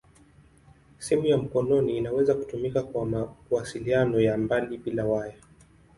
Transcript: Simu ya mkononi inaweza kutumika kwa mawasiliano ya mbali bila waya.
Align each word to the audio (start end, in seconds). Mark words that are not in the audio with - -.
Simu 0.99 1.25
ya 1.27 1.37
mkononi 1.37 1.97
inaweza 1.97 2.33
kutumika 2.33 2.83
kwa 2.83 3.05
mawasiliano 3.05 4.19
ya 4.19 4.37
mbali 4.37 4.77
bila 4.77 5.05
waya. 5.05 5.35